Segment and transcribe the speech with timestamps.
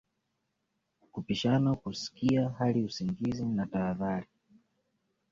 [1.11, 4.27] Kupishana Kusikia hali usingizi na tahadhari